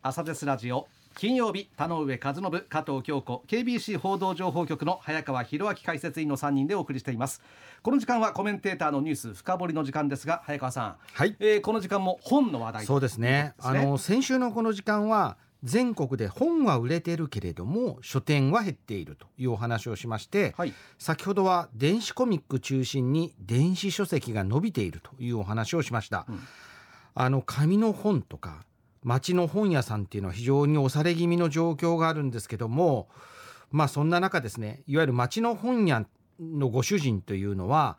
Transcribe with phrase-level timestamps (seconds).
[0.00, 0.86] 朝ですラジオ
[1.16, 7.42] 金曜日田上和信加藤京子 KBC 報道情報局の早川博明解説員の3人でお送りしています。
[7.82, 11.34] この時間はコメンテーターのニュース深掘りの時間ですが早川さん、はい。
[11.40, 13.54] えーこの時間も本の話題そうですね。
[13.56, 13.80] ですね。
[13.80, 20.72] あの先週のこの時間は全国で本は売れているけれども書店は減っているというお話をしまして、はい。
[21.00, 26.40] 先ほどは電子コミック中心に電子書籍が伸びているというお話をしました、うん。
[27.16, 28.64] あの紙の本とか
[29.08, 33.08] 町の本屋さんっていうのは非常に押され気味の状況があるんですけども
[33.70, 36.06] まあそんな中ですねいわゆる町の本屋
[36.38, 37.96] のご主人というのは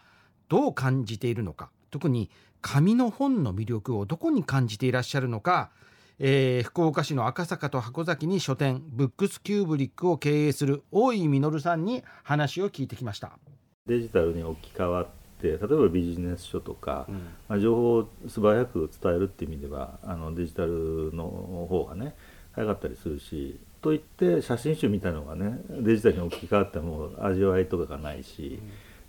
[0.49, 2.29] どう感じているのか特に
[2.61, 5.71] 紙の本の魅力をどこに感じていらっしゃるのか、
[6.19, 13.39] えー福岡市の赤坂と箱崎に書店ブックスキューブリックを経営する大井実さんに話を聞いてきました。
[13.87, 15.07] デジタルに置き換わっ
[15.41, 17.07] て例えばビジネス書とか、
[17.47, 21.23] まあ、情報を素早く伝えるっていう意味ではあのデジタルの
[21.69, 22.15] 方がね
[22.51, 28.59] 早かったりするしといって写真集みたいなのがねデジタルに置き換わっても味わいとかがないし、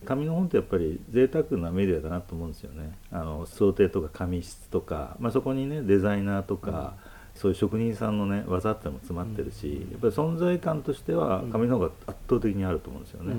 [0.05, 2.92] 紙の本ってやっぱり贅沢なメディアだなと思うんですよね。
[3.11, 6.95] あの想定とか紙質とか、まあ、そこにねデザイナーとか、
[7.34, 13.34] そういう職人さんのね技ってのも詰まってるし、やっぱり存在感としては紙の方が圧倒的にあると思うんですよね。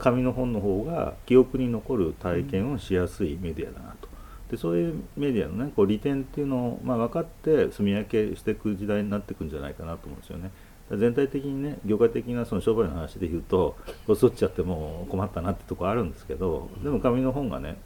[0.00, 4.08] 紙の本の方が記憶に残る体験をしやすいメディアだなと。
[4.50, 10.50] でそういうメディアのねこう利点っていうのを、まあ、分かって住み分けしていく時代になっていくんじゃないかなと思うんですよね。
[10.90, 13.76] 全体的にね業界的なその商売の話で言うと
[14.08, 17.76] こうそっちゃってもう困ったなってとこあるんですけどでも紙の本がね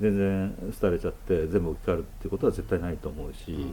[0.00, 3.66] 全然廃れちゃって全部置き換わるっていうことは絶対ないと思うし、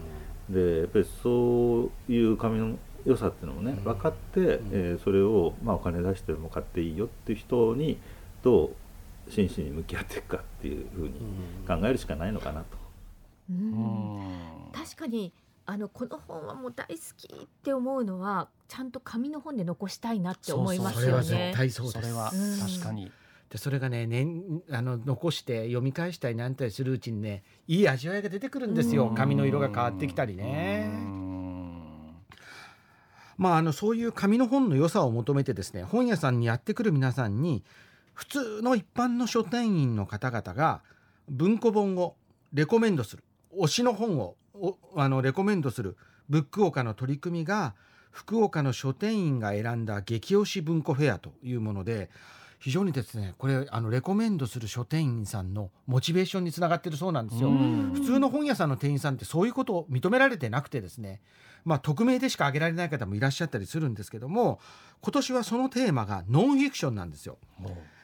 [0.49, 7.97] でやっぱりそういう紙の良さっていうのもね分かって、えーそれを、まあ、お金出しても買っていいよっていう人に
[8.43, 8.71] どう
[9.31, 11.13] 真摯に向き合っていくかっていうふうに
[11.67, 12.77] 考えるしかないのかなと。
[13.49, 13.69] ううん。
[13.71, 15.31] ん確かに
[15.65, 21.53] あのこの本はもう大好きって思うのはちゃんと紙の本で残したいなって思いますよそれは絶ね。
[21.55, 22.01] 対そうです。
[22.01, 22.59] それはうん。
[22.59, 23.11] 確かに、
[23.49, 29.07] でそれがね年あの残して読み返したりなんたりするうちにねいい味わいが出てくるんですよ。
[29.09, 29.15] うん。
[29.15, 30.89] 紙の色が変わってきたりね。
[33.37, 37.63] まあ、あのそういう紙の本の良さを求めてですね本屋さんにやってくる皆さんに
[38.13, 40.81] 普通の一般の書店員の方々が
[41.29, 42.15] 文庫本を
[42.53, 43.23] レコメンドする。
[43.57, 44.35] 推しの本を
[44.95, 45.97] あのレコメンドする。
[46.29, 47.73] ブックオカの取り組みが
[48.11, 52.09] 福岡の書店員が選んだ激推し文庫フェアというもので
[52.61, 57.49] 非常にですねこれあのレコメンドする書店員さんのモチベーションにつながってるそうなんですよ。
[57.49, 61.21] うん普通の本屋さんの店員さんってそういうことを認められてなくてですね
[61.65, 64.59] まあ匿名でしか挙げられない方もいらっしゃったりするんですけども
[65.01, 67.39] 今年はそのテーマがノンフィクションなんですよ。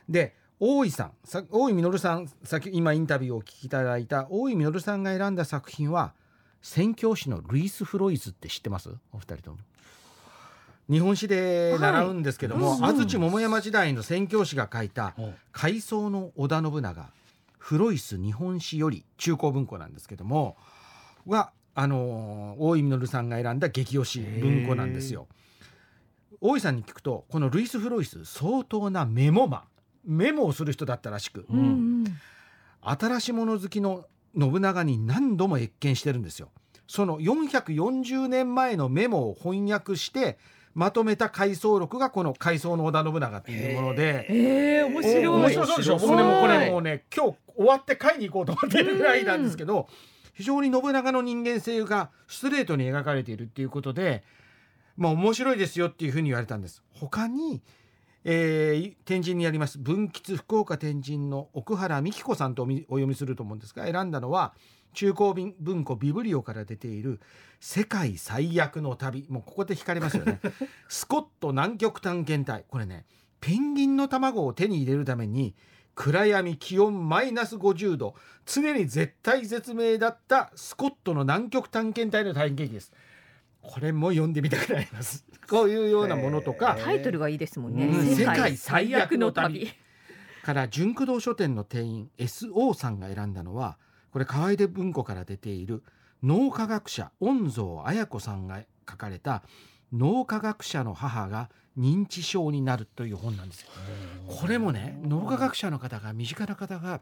[0.10, 6.14] で大井さんさ大井実さん先今インタビューをお聞きいただいた大井実さんが選んだ作品は
[6.64, 8.90] 宣教師のルイス・フロイスって知ってます？
[9.14, 9.60] お二人とも。
[10.90, 17.10] 日本史で習うんですけども、安土桃山時代の宣教師が書いたお回想の織田信長
[17.58, 20.56] フロイス日本史より中高文庫なんですけども
[21.26, 25.28] はあのー大井実さんが選んだ激推し文庫なんですよ。
[26.40, 29.66] 大井さんに聞くとこのルイス・フロイス相当なメモマ
[30.06, 32.06] ンメモをする人だったらしく、うんうん
[32.82, 34.06] 新しいもの好きの
[34.40, 36.52] 信長に何度も謁見してるんですよ。
[36.88, 40.38] その440年前のメモを翻訳して
[40.78, 44.28] まとめた回想録がこの回想の織田信長っていうもので。
[44.30, 45.28] えー、面白い。
[45.28, 45.98] お面白そうでしょ？
[45.98, 49.88] 僕ねもうこれもうね今日終わって買いに行こうと思ってるぐらいなんですけど
[50.36, 54.24] 非常に信長の人間性がストレートに描かれているっていうことで
[54.98, 56.84] まあ面白いですよっていうふうに言われたんです。
[56.94, 57.64] 他に、
[58.24, 64.54] えー天神にあります文吉福岡天神の奥原美希子さんとお読みすると思うんですが選んだのは
[64.94, 67.20] 中高文文庫ビブリオから出ている
[67.62, 70.40] 「世界最悪の旅」もうここで惹かれますよね。
[70.90, 72.66] スコット南極探検隊。
[72.68, 73.06] これね
[73.40, 75.56] ペンギンの卵を手に入れるために
[75.94, 78.16] 暗闇気温マイナス50度。
[78.46, 82.92] 常に絶対絶命だったスコットの南極探検隊の体験記です
[83.62, 85.26] これも読んでみたくなります。
[85.50, 86.78] こういうようなものとか。
[86.80, 87.86] タイトルがいいですもんね。
[87.86, 88.16] うん。
[88.16, 89.70] 世界最悪の旅。
[90.48, 93.78] から純駆動書店の店員 SO さんが選んだのは
[94.12, 95.84] これ河出文庫から出ている
[96.24, 99.44] 脳科学者恩蔵綾子さんが書かれた
[99.92, 103.68] 脳科学者の母が認知症になるという本なんですよ。
[104.26, 107.02] これもね脳科学者の方が身近な方が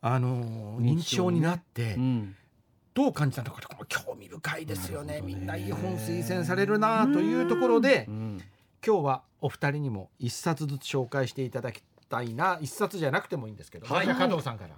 [0.00, 2.36] あのー認知症になってうん
[2.96, 5.20] どう感じたのかこれ興味深いですよね。
[5.22, 8.40] みんないい本推薦されるなというところでうん
[8.84, 12.58] 今日はお二人にも一冊ずつ紹介していただきたいな。
[12.62, 14.06] 一冊じゃなくてもいいんですけど、はい。
[14.06, 14.76] 加藤さんから。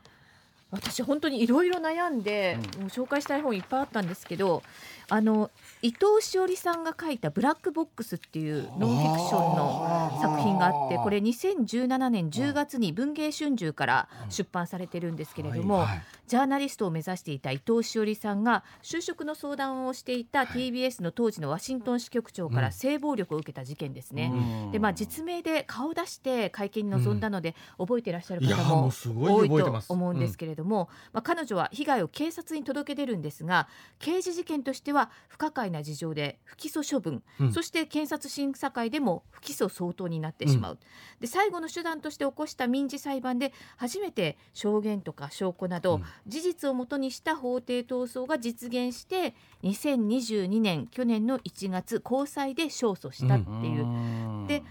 [0.71, 2.81] 私本当にいろいろ悩んで、うん。
[2.81, 4.63] もう紹介したい本いっぱいあったんですけど
[5.09, 5.51] あの
[5.81, 24.31] 伊藤詩織さんが書いた「ブラックボックス」っていうノンフィクションの作品があってこれ2017年10月に文藝春秋から出版されてるんですけれども、はいはいジャーナリストを目指していた伊藤詩織さんが就職の相談をしていた TBS の当時のワシントン支局長から性暴力を受けた事件ですね。
[24.35, 24.71] うん。
[24.71, 33.67] でまあ、実名で顔を出して会見に臨んだので、覚えていらっしゃる方も多いと思うんですけれども、まあ、彼女は被害を警察に届け出るんですが
[33.99, 37.53] 刑事事件としては不可解な事情で不起訴処分、うん。
[37.55, 40.79] そして検察審査会でも不起訴相当になってしまう、
[41.21, 53.85] で最後の手段として起こした民事裁判で初めて証言とか証拠など、うん事実をもとにした法廷闘争が実現して2022年去年の1月高裁で勝訴したっていう。
[53.85, 54.63] うんで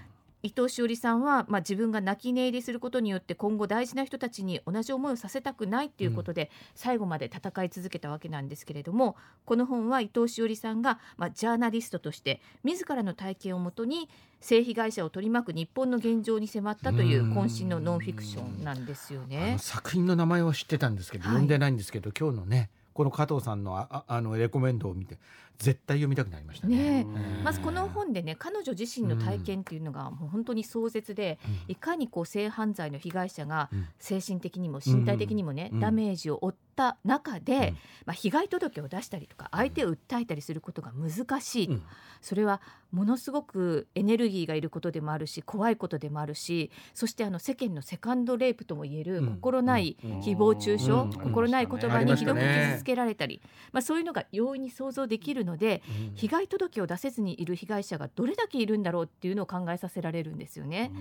[0.47, 14.09] 伊藤詩織さんは、まあ、自分が泣き寝入りすることによって今後大事な人たちに同じ思いをさせたくないっていうことで、最後まで戦い続けたわけなんですけれどもこの本は伊藤詩織さんが、まあ、ジャーナリストとして自らの体験をもとに
[14.39, 19.59] 性被害者を取り巻く日本の現状に迫ったという渾身のノンフィクションなんですよあねの。
[19.59, 21.33] 作品の名前は知ってたんですけど、はい。
[21.33, 25.19] 読んでないんですけど今日のねこの加藤さんのあああのレコメンドを見て
[25.57, 27.03] 絶対読みたくなりましたね。
[27.03, 27.07] ね
[27.43, 33.87] まずこの本でね彼女自身の体験っていうのがもう本当に壮絶で、いかにこう性犯罪の被害者がうん。
[33.99, 35.79] 精神的にも身体的にもね、うん。
[35.79, 37.63] ダメージを負った中で、うん。
[38.05, 41.83] まあ、被害届を出したりとか相手を訴えたりすることが難しい、うん。
[42.21, 42.61] それは
[42.91, 49.27] ものすごくエネルギーがいることでもあるし怖いことでもあるしそしてあの世間のセカンドレイプともいえるうん。
[49.35, 50.19] 心ないうん。
[50.21, 51.11] 誹謗中傷、うん。
[51.11, 56.15] 心ない言葉にひどく傷つけられたり、まあ、そういうのが容易に想像できるので、うん。
[56.15, 60.91] 被害届を出せずにいる被害者がどれだけいるんだろうっていうのを考えさせられるんですよね。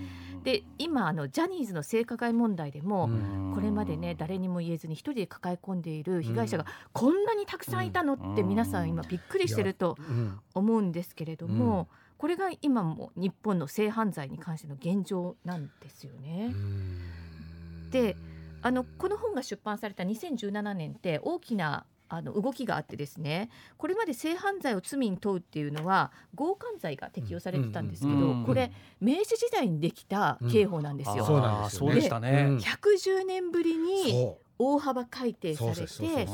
[0.43, 3.51] で今あのジャニーズの性加害問題でも、うん。
[3.53, 10.39] これまでね誰にも言えずに一人で抱え込んでいる被害者がこんなにたくさんいたのって皆さん今びっくりしてるとうん。
[10.55, 16.53] 思うんですけれども、これが今も日本の性犯罪に関しての現状なんですよね。
[17.91, 18.15] で
[18.61, 28.71] あのこの本が出版された2017年って大きなあの動きがあってですねこれまで性犯罪を罪に問うっていうのは強姦罪が適用されてたんですけど、うんうんこれ
[29.01, 31.25] 明治時代にできた刑法なんですよ。
[31.25, 31.91] そうなんですよね。
[31.91, 32.45] そうでしたね。
[32.49, 36.25] うん110年ぶりにそ大幅改定うされて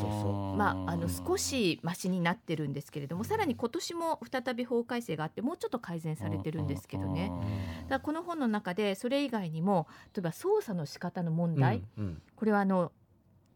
[0.56, 7.32] まあ、あの少しマシになってるんですけれどもさらに今年も再び法改正があってもうちょっと改善されてるんですけどね。
[7.84, 12.22] だからこの本の中でそれ以外にも例えば捜査の仕方の問題、うんうん。
[12.36, 12.92] これはあの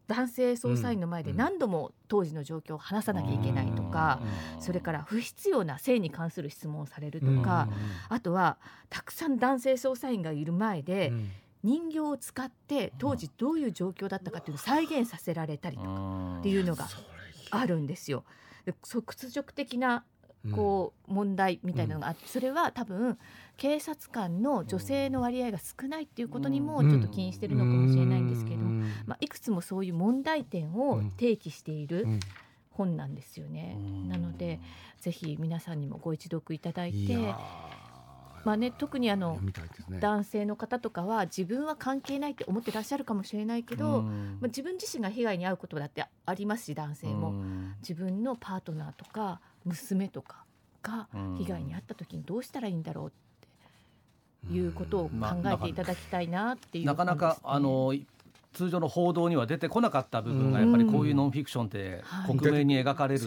[0.08, 1.36] 男性捜査員の前でうん。
[1.36, 4.20] 何度も当時の状況を話さなきゃいけないとか、
[4.58, 7.68] それから不必要な性に関する質問をされるとか、
[8.08, 8.58] あとは
[8.88, 11.30] たくさん男性捜査員がいる前でうん。
[11.64, 16.88] 人形を使って当時どういう状況だったかっていうのを再現させられたりとかっていうのが
[17.50, 18.24] あるんですよ。
[18.82, 20.02] 屈辱的なうん
[20.52, 23.18] こう問題みたいなのがあってそれは多分
[23.56, 32.20] 警察官の女性の割合が少ないっていうことにもちょっと気にしてるのかもしれないんですけれどまあ、いくつもそういう問題点を提起しているうん。
[32.78, 33.76] 本なんですよね。
[34.08, 34.60] なので
[35.00, 37.16] ぜひ皆さんにもご一読いただいて
[38.44, 39.38] まあね、特にあの
[39.88, 40.00] ね。
[40.00, 47.34] 男性の方とかは自分は関係ないって思ってらっしゃるかもしれないけど、まあ、自分自身が被害に遭うことだってありますし男性も、
[47.80, 50.44] 自分のパートナーとか娘とか
[50.82, 53.12] が被害に遭った時にどうしたらいいんだろう
[54.46, 55.10] っていうことを考
[55.44, 57.50] えていただきたいなっていうなかなか、本ですね。
[57.52, 57.94] あの
[58.54, 62.36] 通常の報道には出てこなかった部分がやっぱりこういうノンフィクションってはい。
[62.36, 63.20] 克明に描かれる。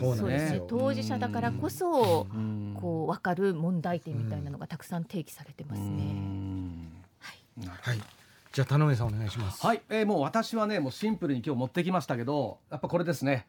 [0.67, 2.75] 当事者だからこそうん。
[2.79, 5.89] こう分かる問題点みたいなのがたくさん提起されてますうね。
[5.89, 6.83] ん。
[7.57, 8.01] なるほどはい。
[8.51, 9.65] じゃあ田上さんお願いします。
[9.65, 13.45] はい、えーもう私はねもうシンプルに今日持ってきましたけどやっぱこれですね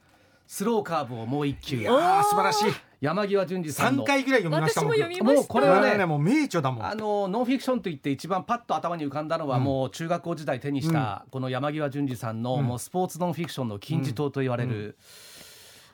[0.46, 1.86] スローカーブをもう一球。
[1.88, 2.72] あー素晴らしい。
[3.00, 4.04] 山際淳二さんの。
[4.04, 4.80] 三回ぐらい読みました。
[4.80, 5.40] 私も僕読みました。
[5.40, 6.86] もうこれはねもう名著だもん。
[6.86, 9.64] あのノンフィクションといって一番パッと頭に浮かんだのは、うん。
[9.64, 12.64] もう中学校時代手にした、この山際淳二さんの、うん。
[12.64, 14.96] もうスポーツノンフィクションの金字塔と言われる、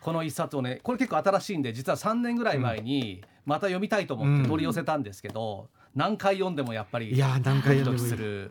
[0.03, 8.01] この一冊をねこれ結構新しいんで実は3年ぐらい前にまた読みたいと思って取り寄せたんですけど、何回読んでもやっぱりいやー何回ドキド読んでもいい。
[8.01, 8.51] キする。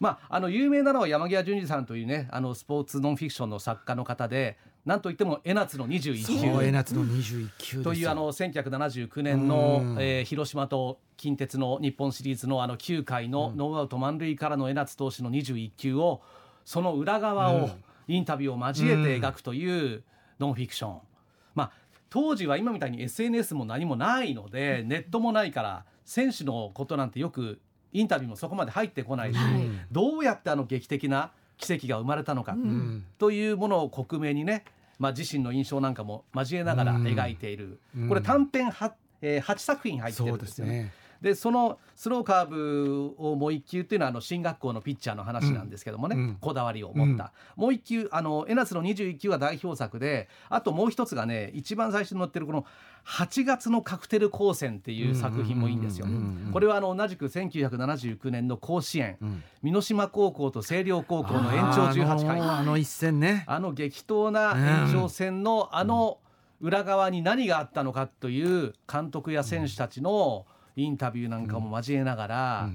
[0.00, 4.56] まあ、あの有名なのは山際淳二さんというねあのスポーツノンフィクションの作家の方で
[4.88, 6.60] なんといっても江夏の21そう。
[6.60, 16.22] 球江夏の21球というあの1979年のうん、えー広島と近鉄の日本シリーズのあの9回のノーアウト満塁からの江夏投手の21球を
[16.64, 17.72] その裏側をうん。
[18.10, 20.02] インタビューを交えて描くという
[20.40, 20.98] ノンフィクション。
[21.54, 21.72] まあ
[22.08, 27.60] 当時は今みたいに SNS も何もないのでネットもないから選手のことなんてよく
[27.92, 32.56] インタビューもそこまで入ってこないし、はいどうやってあの劇的な奇跡が生まれたのか、
[33.18, 34.64] というものを克明にね、
[34.98, 38.08] まあ、自身の印象なんかも交えながら描いている、うん。
[38.08, 40.92] これ短編は、えー、8作品入ってるんでですよね。
[41.20, 46.38] でそのスローカーブをもう一球っていうのはあの進学校のピッチャーの話なんですけどもね、うん。
[46.40, 52.64] こだわりを持った、もう一球あの江夏の21球は代表作であともう一つがね一番最初に載ってるこの
[53.04, 56.06] 「8月のカクテル光線」っていう作品もいいんですよ。
[56.06, 56.12] うん。
[56.12, 56.18] うん。
[56.18, 56.46] うん。
[56.46, 56.52] うん。
[56.52, 59.16] これはあの同じく1979年の甲子園。
[59.20, 59.42] うん。
[59.62, 62.40] 美濃島高校と星稜高校の延長18回。
[62.40, 63.44] あのあの一戦ね。
[63.46, 66.18] あの激闘な延長戦のあの
[66.60, 70.46] 裏側に何があったのかという監督や選手たちの
[70.82, 72.70] インタビューなんかも交えながら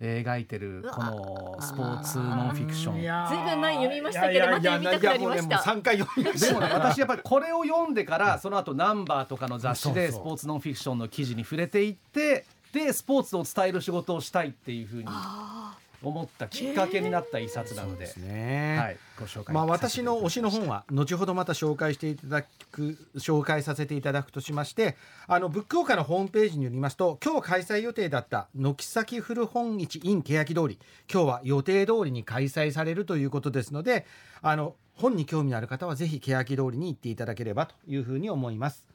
[0.00, 2.94] 描いてるこのスポーツノンフィクション。
[3.28, 15.63] ずいぶん前に読みましたけどいやいやいやまた読みたくなりましたいやもうねもう三回読みましたでもね私やっぱりこれを読んでからその後ナンバーとかの雑誌でスポーツノンフィクションの記事に触れていってでスポーツを伝える仕事をしたいっていうふうにあ
[16.04, 18.76] 思ったきっかけになった一冊なのでです、ね。
[18.78, 24.96] はい、ご紹介まあ私の推しの本は後ほどまた紹介していただく紹介させていただくとしまして
[25.26, 30.78] あのブックオーカーのホームページによりますと今日開催予定だった軒先古本市 in 欅通り
[31.12, 34.06] 今日は予定通りに開催されるということですので
[34.42, 38.86] あの本に興味のある方はぜひ欅通りに行っていただければというふうに思います。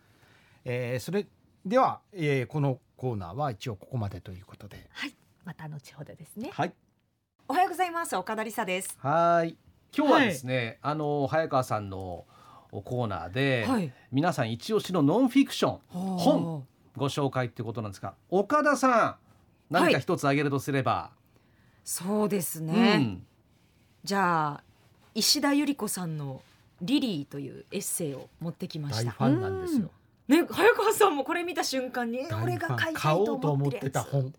[0.66, 1.26] えーそれ
[1.66, 4.88] では、えーこのコーナーは一応ここまでということで。
[4.92, 5.16] はい
[5.50, 6.74] また後ほどですねはい
[7.52, 8.16] おはようございます。
[8.16, 8.96] 岡田理沙です。
[9.02, 9.58] はい。
[9.92, 12.26] 今日はですね、あの早川さんの
[12.70, 13.92] コーナーで、はい。
[14.12, 19.18] 皆さん一押しのノンフィクション本ご紹介ってことなんですが岡田さ
[19.72, 21.10] ん何か一つ挙げるとすれば、
[21.84, 23.26] そうですうね、ん、
[24.04, 24.64] じゃあ
[25.16, 26.44] 石田ゆり子さんの
[26.84, 29.06] リリーというエッセイを持ってきました。
[29.06, 29.90] 大ファンなんですよ。
[30.28, 34.36] ね早川さんもこれ見た瞬間に俺が買いた買いとおうと思ってた本。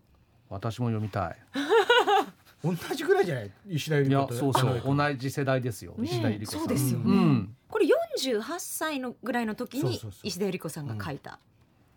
[0.47, 1.37] 私も読みたい
[2.63, 3.51] 同じぐらいじゃない？
[3.69, 4.81] 石田ゆり子とそうそう。
[4.95, 6.07] 同じ世代ですよ、ね。
[6.07, 6.59] 石田ゆり子さん。
[6.61, 7.05] そうですよね。
[7.05, 7.55] うん。
[7.67, 11.39] これ48歳のぐらいの時に石田ゆり子さんが書いた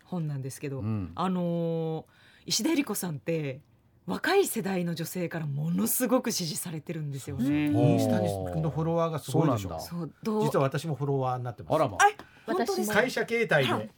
[0.05, 1.11] 本なんですけど、うん。
[1.15, 2.05] あのー
[2.47, 3.59] 石田ゆり子さんって
[4.05, 7.65] 若い世代の女性からものすごく支持されてるんですよね。
[7.71, 8.19] インスタ
[8.59, 9.69] のフォロワーがすごいでしょ。
[9.69, 9.83] そうなんだ。
[9.83, 11.73] そうどう実は私もフォロワーになってます。
[11.75, 11.97] あらま
[12.45, 13.01] 本当ですか？
[13.01, 13.89] 会社携帯で。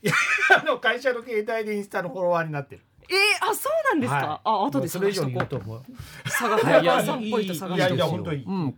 [0.56, 4.40] あ の会社の携帯でインスタのフォロワーになってるえー、あそうなんですか、はい。
[4.44, 4.88] あ後でもう。
[4.88, 5.60] それ以上に探しとこう。
[5.60, 5.84] 言うと思う。
[6.30, 8.76] 探いやいや早川さんっぽいと探していや本当にうん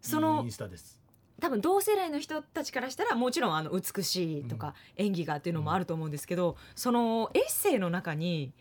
[0.00, 1.00] そのインスタです
[1.40, 8.52] 多分同世代の人たちからしたらもちろんあの美しいとか演技がっていうのもあると思うんですけど、そのエッセイの中に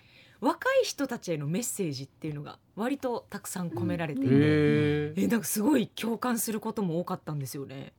[0.42, 7.94] 若い人たちへのメッセージっていうのが割とたくさん込められていて、へええなんかすごい共感することも多かったんですよね。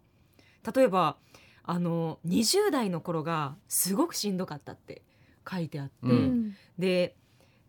[0.74, 1.16] 例えば
[1.62, 5.02] あの20代の頃がすごくしんどかったって
[5.48, 6.16] 書いてあって、ううん。
[6.48, 7.14] んで、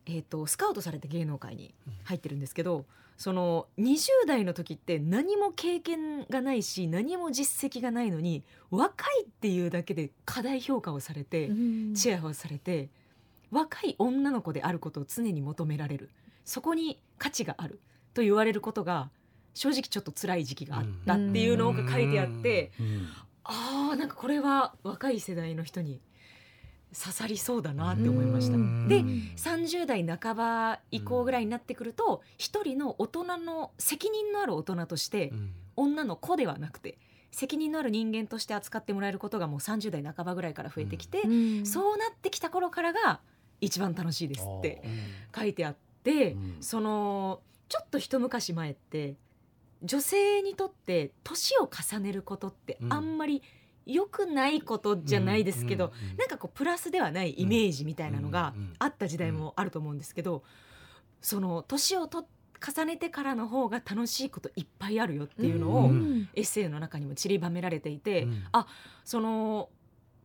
[0.08, 2.86] えー、とスカウトされて芸能界に入ってるんですけど
[3.18, 11.50] その20代の時って何も経験がないし何も実績がないのに若いっていうだけで過大評価をされて、
[11.96, 12.90] チヤホヤされて
[13.52, 16.10] 若い女の子であることを常に求められる。
[16.44, 17.80] そこに価値がある。
[18.14, 19.10] と言われることが
[19.54, 23.08] 正直ちょっと辛い時期があったっていうのが書いてあって、うん。
[23.46, 26.02] あーなんかこれは若い世代の人に
[26.98, 28.56] 刺さりそうだなって思いました。
[28.56, 28.88] うん。
[28.88, 35.34] で30代半ば以降ぐらいになってくると一人の大人の責任のある大人として
[35.76, 36.98] 女の子ではなくて
[37.32, 41.66] 責任のある人間として扱ってもらえることがもう30代半ばぐらいから増えてきて、うん。
[41.66, 43.20] そうなってきた頃からが
[43.60, 44.82] 一番楽しいですって
[45.36, 46.58] 書いてあって、うん。
[46.62, 49.16] そのちょっと一昔前って
[49.84, 52.94] 女性にとって年を重ねることってうん。
[52.94, 53.44] あんまり
[53.86, 60.44] 良くないことじゃないですけど、なんかこうプラスではないイメージみたいなのがうんうんあった時代もあると思うんですけど、
[61.22, 62.28] その年をと
[62.66, 66.30] 重ねてからの方が楽しいこといっぱいあるよっていうのを、うん。
[66.34, 68.44] エッセイの中にも散りばめられていて、うん。
[68.52, 68.68] あ
[69.04, 69.70] その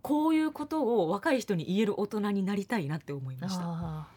[0.02, 4.08] こういうことを若い人に言える大人になりたいなって思いました。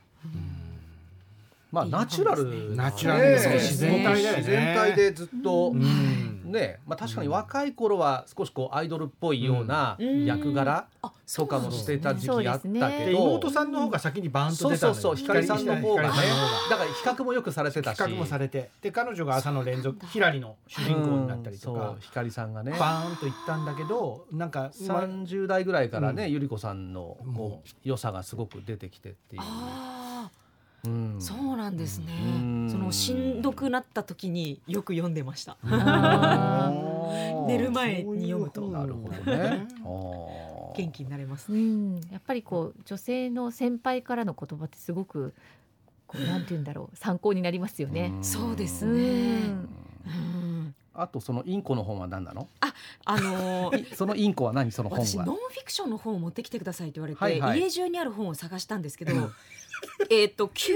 [1.73, 6.51] まあナチュラルナチュラルですね自然体自然体でずっと、うん。
[6.51, 6.79] ね。
[6.85, 10.23] まあ確かに若い頃は少しこうアイドルっぽいようなうん。
[10.23, 15.15] 役柄あとかもしてた時期あったけど、妹さんの方が先にバーンと出たそうそうそう。
[15.15, 16.09] 光さんの方がね。
[16.69, 17.97] だから比較もよくされてたし。
[17.97, 18.69] 企画もされて。
[18.83, 22.75] で彼女が朝の連続ひらりの主人公になったりとか光さんがね。
[22.79, 26.31] バーンといったんだけどなんかまあ30代ぐらいからね、うん。
[26.33, 27.69] ゆり子さんのこもう。
[27.83, 30.29] 良さがすごく出てきてっていう、あ
[30.85, 32.69] うんあそうなんですね、うん。
[32.69, 35.55] そのしんどくなった時によく読んでました。
[37.47, 38.67] 寝る前に読むと。
[38.69, 39.65] なるほどね。
[40.75, 41.61] 元気になれますうね。
[41.61, 41.95] ん。
[42.11, 45.33] やっぱりこう女性の先輩からの言葉ってすごく
[46.05, 46.97] こうなんて言うんだろう。
[46.97, 48.09] 参考になりますよね。
[48.09, 48.23] ん。
[48.23, 49.69] そうですうねん。
[50.05, 52.47] うんあとそのインコの本は何なの？
[53.05, 54.71] あのーい そのインコは何？
[54.71, 55.05] その本は？
[55.05, 57.59] 私ノンフィクションの本を持ってきてくださいって言われて、はいはい。
[57.59, 59.13] 家中にある本を探したんですけど
[60.09, 60.71] えっと9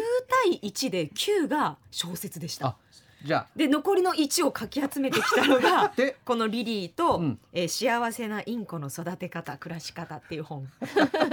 [0.46, 2.68] 対1で9が小説でした。
[2.68, 2.76] あ
[3.24, 5.92] じゃで残りの1をかき集めてきたのが
[6.24, 7.40] このリリーと、うん。
[7.54, 10.68] えー幸せなインコの育て方暮らし方っていう本。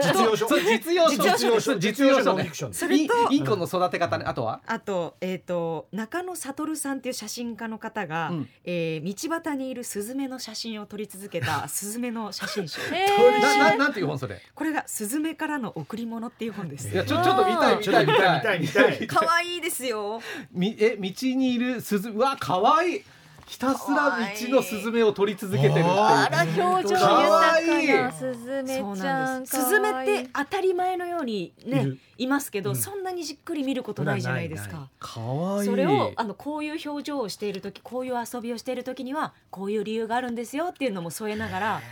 [0.02, 0.46] 実用書。
[0.48, 1.22] 実用書。
[1.22, 1.78] 実用書。
[1.78, 2.74] 実用書ノンフィクション。
[2.74, 4.24] それとインコの育て方ね。
[4.26, 4.60] あとは？
[4.66, 8.48] あと,、えー、と中野悟さんっていう写真家の方が、うん。
[8.64, 12.80] えー道端にいるスズメの写真を撮り続けたスズメの写真集。
[12.92, 13.06] え
[13.40, 14.40] なななんていう本それ？
[14.54, 16.88] これが「スズメからの贈り物」っていう本です。
[16.88, 19.06] いやちょちょっと見たい見ちょったとい見たい見たい見たい。
[19.06, 20.20] 可愛いですよ。
[20.52, 23.04] みえ道にいる鈴うわ可愛い
[23.46, 25.86] ひたすら道のスズメを取り続けてるっていう。
[25.86, 29.46] あら表情豊かなスズメちゃん。
[29.46, 32.76] スズメって当たり前のようにねいますけど、うん。
[32.76, 34.88] そんなにじっくり見ることないじゃないですないなか。
[34.98, 35.20] 可
[35.58, 35.68] 愛い。
[35.68, 41.82] それをあのこういう表情をしている時こういう遊びをしている時にはこういう理由があるんですよっていうのも添えながら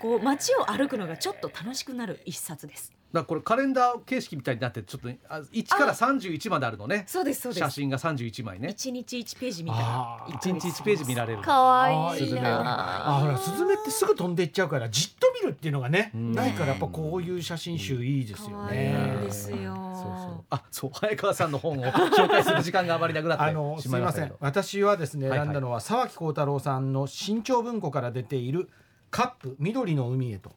[0.00, 2.90] こう街を歩くのがちょっと楽しくなる一冊です。
[3.12, 7.04] だからこれカレンダー形式みたいになってちょっとあ1から31まであるのね。
[7.06, 7.60] そうですそうです。
[7.60, 8.70] 写真が31枚ね。
[8.70, 11.42] 一日一ページみたいなあー1日1ページ見られる。
[11.42, 12.40] 可愛いスズメ。
[12.40, 16.32] なあほらスズメってすぐ飛んでいっちゃうからじっと見るっていうのがね、うん。
[16.32, 19.16] ないからやっぱこういう写真集いいですよ可愛いね。
[19.20, 19.56] んですよ。
[19.56, 20.44] そうそう。
[20.50, 20.90] あそう。
[20.94, 24.32] 早川さんの本を紹介する時間があまりなくなあのってしすみません。
[24.40, 25.48] 私はですねはいはい。
[25.48, 28.70] 選んだのは沢木耕太郎さんの新潮文庫から出ている
[29.10, 30.52] カップ緑の海へと。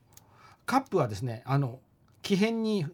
[0.66, 1.80] カップはですねあの
[2.26, 2.94] 木偏に不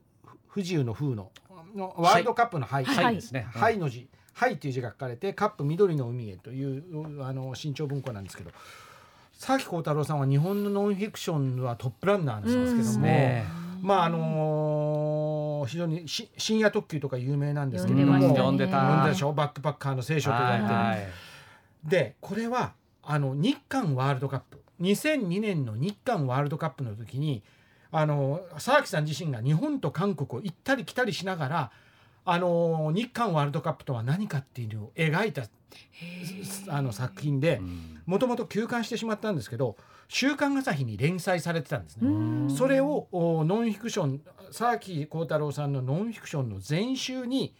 [0.50, 1.32] 不自由の風の
[1.74, 3.16] のワールドカップのはい、はい。
[3.16, 3.48] ですね。
[3.50, 3.78] はい。
[3.78, 8.52] の字、はいという字が書かれて、カップ緑の海へというあの新潮文庫なんですけど、
[9.32, 13.46] 沢木耕太郎さんは日本のノンフィクションはトップランナーなんですけども、ね。
[13.82, 18.38] まああの非常にし深夜特急とか有名なんですけれども、読んでたね。
[18.38, 18.72] 読んでた。
[18.82, 20.68] 読んだでしょ、バックパッカーの聖書と言われて。
[20.68, 20.76] る。
[20.76, 20.86] はい。
[20.88, 21.08] はい
[21.84, 24.62] でこれはあの日韓ワールドカップ。
[24.82, 27.44] 2002年の日韓ワールドカップの時に
[27.92, 31.72] あの沢木さん自身が日本と韓国を行ったり来たりしながら
[32.24, 35.44] あの日韓ワールドカップとは何かっていうのを描いた
[36.68, 38.02] あの作品でうん。
[38.06, 39.78] もともと休刊してしまったんですけど
[40.10, 42.08] 「週刊朝日」に連載されてたんですね。
[42.08, 42.12] う
[42.46, 42.50] ん。
[42.50, 47.54] それをおノンフィクション沢木耕太郎さんのノンフィクションの全集に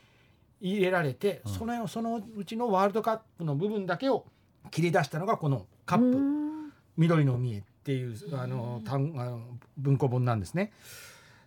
[0.60, 1.54] 入れられて、うん。
[1.54, 4.26] そのそのうちのワールドカップの部分だけを
[4.72, 6.18] 切り出したのがこの「カップ。
[6.18, 6.74] うん。
[6.98, 9.42] 緑の海へ」っていうあの単あの
[9.78, 10.72] 文庫本なんですね。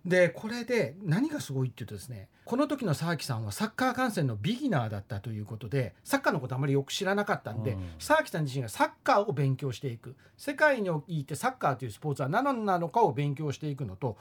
[0.05, 7.91] でこれで何がすごいっていうとですねこの時の沢木さんはサッカー観戦のビギナーだったということでサッカーのことあまりよく知らなかったんで、うん。
[7.99, 10.15] 沢木さん自身がサッカーを勉強していく。
[10.37, 14.19] 世界においてサッカーというスポーツは何なのかを勉強していくのと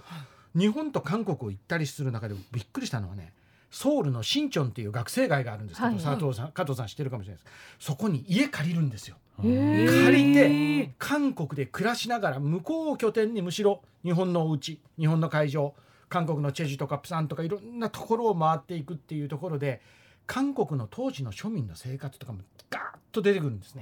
[0.56, 3.34] 日本と韓国を行ったりする中でびっくりしたのはね
[3.74, 9.18] ソウルのシンチョンっていう学生街があるんですけど、はいはい佐藤さん加藤さん知ってるかもしれないですそこに家借りるんですよ。
[9.42, 15.74] 借りて韓国で暮らしながら向こうを拠点にむしろ日本のお家日本の会場
[16.08, 19.82] 韓国のチェジュとかプサンとかいろんなところを回っていくっていうところで
[20.28, 23.82] 韓国の当時の庶民の生活とかもガーッと出てくるんですね。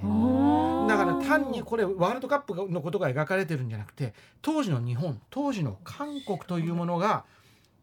[0.88, 7.26] だから単にこれワールドカップのことが描かれてるんじゃなくて当時の日本当時の韓国というものが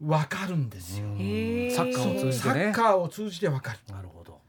[0.00, 1.06] 分かるんですよ。
[1.74, 3.78] サッカーを通じてサッカーを通じて分かる。
[3.92, 4.40] なるほど。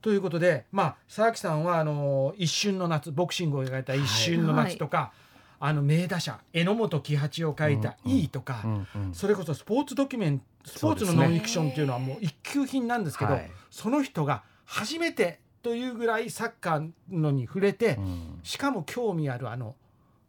[0.00, 5.12] ということで、まあ、沢木さんはあの一瞬の夏ボクシングを描いた一瞬の夏とか、
[5.58, 8.64] あの名打者榎本喜八を描いた「うんいい」とか、
[9.12, 13.50] それこそスポーツドキュメンスポーツのノンフィクションっていうのはもう一級品なんですけど、はい。
[13.70, 18.40] その人が初めてというぐらいサッカーのに触れて、うん。
[18.42, 19.74] しかも興味あるあの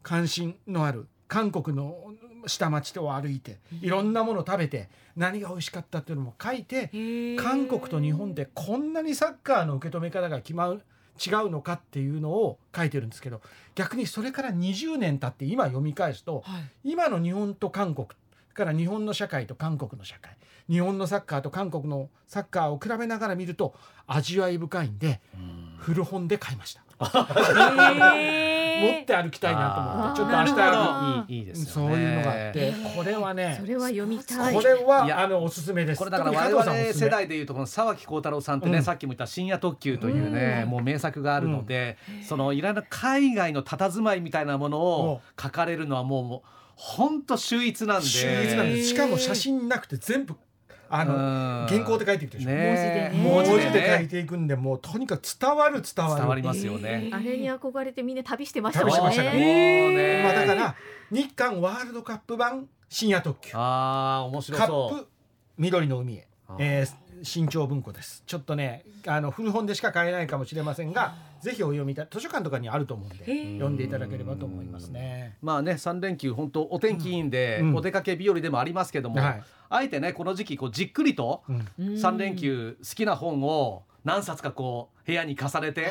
[0.02, 1.96] 関心のある韓国の
[2.46, 6.90] 下町を歩いていろんなものを食べて何が美味しかったっていうのも書いて
[7.38, 10.82] 韓国と日本でこんなにサッカーの受け止め方が決まる
[11.24, 13.40] 違うのかっていうのを書いてるんですけど
[13.74, 16.90] 逆にそれから20年経って今読み返すとはい。
[16.90, 18.08] 今の日本と韓国
[18.52, 20.36] から日本の社会と韓国の社会
[20.68, 23.74] 日本のサッカーと韓国のサッカーを比べながら見ると
[24.06, 25.20] 味わい深いんで
[25.78, 26.82] 古本で買いました
[28.80, 31.90] 持って歩きたいなと思ってちょっと明日あいいいいですよね。
[31.90, 32.72] そういうのがあって。
[32.96, 34.54] これはねそれは読みたい。
[34.54, 35.20] これはいや。
[35.20, 35.98] あのおすすめです。
[35.98, 38.82] これだから我々世代でいうとこの沢木耕太郎さんってね、うん。
[38.82, 46.42] さっきも言った深夜特急というね、もう名作があるので、そのいろんな海外の佇まいみたいなものを書かれるのはもうもう
[46.74, 48.06] 本当秀逸なんで。
[48.06, 48.88] 秀逸なんです。
[48.88, 50.34] しかも写真なくて全部
[50.94, 51.18] あのう
[51.64, 51.66] ん。
[51.68, 53.80] 原稿で書いていくでしょ、ね文字文字でね。
[53.80, 56.20] で書いていくんでもうとにかく伝わる伝わる。
[56.20, 57.10] 伝わりますよね。
[57.12, 60.22] あれに憧れてみんな旅してましたもん旅してまね。
[60.22, 60.76] まあ、だから
[61.10, 63.52] 日韓ワールドカップ版深夜特急。
[63.52, 65.08] カああ面白そップ
[65.56, 66.18] 緑の海へ。
[66.18, 68.24] う。、えー新潮文庫です。
[68.26, 73.54] ちょっとねあの古本でしか買えないかもしれませんがぜひお読みたい図書館とかにあると思うんでー。
[73.54, 75.36] 読んでいただければと思いますね。
[75.40, 77.76] まあね3連休本当お天気いいんで、うん。
[77.76, 79.42] お出かけ日和でもありますけども、はい。
[79.68, 81.66] あえてねこの時期こうじっくりとうん。
[81.78, 85.90] 3連休好きな本を何冊かこう部屋に重ねて、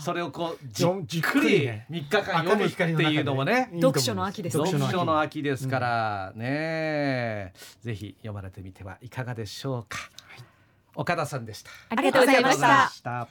[0.00, 4.70] それをこうじっっくりくりね3日間読むっていうのもね読書の秋ですね。
[4.70, 5.82] 読書の秋ですかうん。
[5.82, 9.98] らね、ぜひ読まれてみてはいかがでしょうか、
[10.94, 11.70] 岡田さんでした。
[11.90, 13.28] ありがとうございました